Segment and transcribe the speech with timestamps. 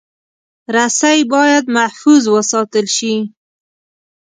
[0.75, 3.15] رسۍ باید محفوظ وساتل شي.